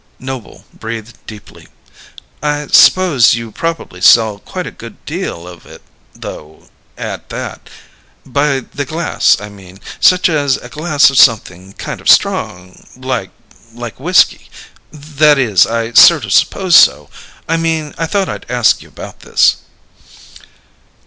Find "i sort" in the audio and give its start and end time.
15.67-16.25